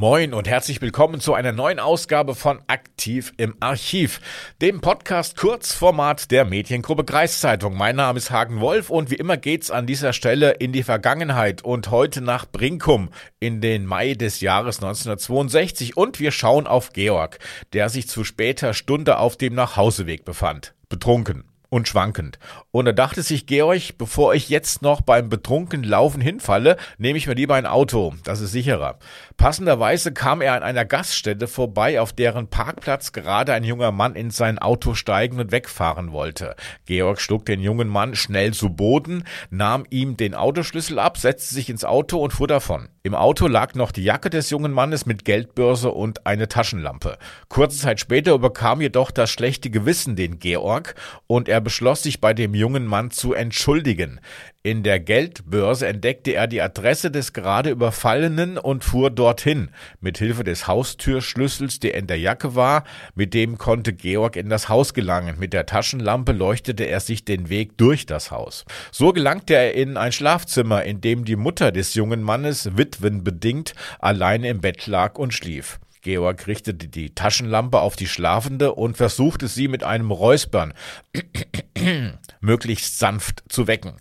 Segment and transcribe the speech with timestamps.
[0.00, 4.22] Moin und herzlich willkommen zu einer neuen Ausgabe von Aktiv im Archiv,
[4.62, 7.76] dem Podcast Kurzformat der Mediengruppe Kreiszeitung.
[7.76, 11.60] Mein Name ist Hagen Wolf und wie immer geht's an dieser Stelle in die Vergangenheit
[11.60, 13.10] und heute nach Brinkum
[13.40, 17.38] in den Mai des Jahres 1962 und wir schauen auf Georg,
[17.74, 20.72] der sich zu später Stunde auf dem Nachhauseweg befand.
[20.88, 22.38] Betrunken und schwankend.
[22.72, 27.26] Und da dachte sich Georg, bevor ich jetzt noch beim betrunken Laufen hinfalle, nehme ich
[27.26, 28.98] mir lieber ein Auto, das ist sicherer.
[29.36, 34.30] Passenderweise kam er an einer Gaststätte vorbei, auf deren Parkplatz gerade ein junger Mann in
[34.30, 36.56] sein Auto steigen und wegfahren wollte.
[36.86, 41.70] Georg schlug den jungen Mann schnell zu Boden, nahm ihm den Autoschlüssel ab, setzte sich
[41.70, 42.88] ins Auto und fuhr davon.
[43.02, 47.16] Im Auto lag noch die Jacke des jungen Mannes mit Geldbörse und eine Taschenlampe.
[47.48, 50.94] Kurze Zeit später überkam jedoch das schlechte Gewissen den Georg
[51.26, 54.20] und er beschloss sich bei dem jungen Mann zu entschuldigen.
[54.62, 59.70] In der Geldbörse entdeckte er die Adresse des gerade Überfallenen und fuhr dorthin.
[60.02, 64.68] Mit Hilfe des Haustürschlüssels, der in der Jacke war, mit dem konnte Georg in das
[64.68, 65.38] Haus gelangen.
[65.38, 68.66] Mit der Taschenlampe leuchtete er sich den Weg durch das Haus.
[68.92, 74.50] So gelangte er in ein Schlafzimmer, in dem die Mutter des jungen Mannes witwenbedingt alleine
[74.50, 75.80] im Bett lag und schlief.
[76.02, 80.74] Georg richtete die Taschenlampe auf die Schlafende und versuchte sie mit einem Räuspern
[82.40, 83.94] möglichst sanft zu wecken.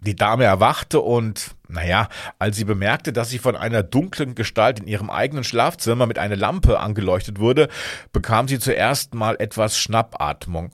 [0.00, 2.08] Die Dame erwachte und, naja,
[2.38, 6.36] als sie bemerkte, dass sie von einer dunklen Gestalt in ihrem eigenen Schlafzimmer mit einer
[6.36, 7.68] Lampe angeleuchtet wurde,
[8.12, 10.70] bekam sie zuerst mal etwas Schnappatmung.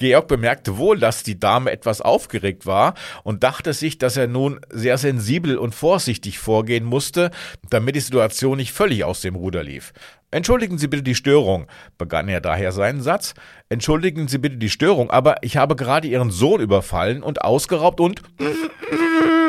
[0.00, 4.58] Georg bemerkte wohl, dass die Dame etwas aufgeregt war und dachte sich, dass er nun
[4.70, 7.30] sehr sensibel und vorsichtig vorgehen musste,
[7.68, 9.92] damit die Situation nicht völlig aus dem Ruder lief.
[10.30, 11.66] Entschuldigen Sie bitte die Störung,
[11.98, 13.34] begann er daher seinen Satz.
[13.68, 18.22] Entschuldigen Sie bitte die Störung, aber ich habe gerade Ihren Sohn überfallen und ausgeraubt und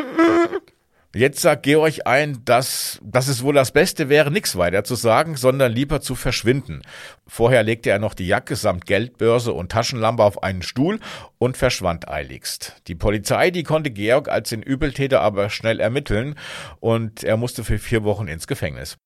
[1.14, 5.36] Jetzt sagt Georg ein, dass, dass es wohl das Beste wäre, nichts weiter zu sagen,
[5.36, 6.80] sondern lieber zu verschwinden.
[7.26, 11.00] Vorher legte er noch die Jacke samt Geldbörse und Taschenlampe auf einen Stuhl
[11.36, 12.80] und verschwand eiligst.
[12.86, 16.34] Die Polizei, die konnte Georg als den Übeltäter aber schnell ermitteln
[16.80, 18.96] und er musste für vier Wochen ins Gefängnis.